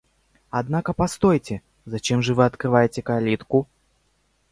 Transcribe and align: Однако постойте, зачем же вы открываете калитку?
Однако 0.49 0.93
постойте, 0.93 1.61
зачем 1.85 2.23
же 2.23 2.33
вы 2.33 2.45
открываете 2.45 3.03
калитку? 3.03 3.67